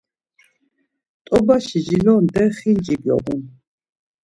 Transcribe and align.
T̆obaşi 1.25 1.79
jilonde 1.85 2.43
xinci 2.57 2.95
gyobun. 3.03 3.41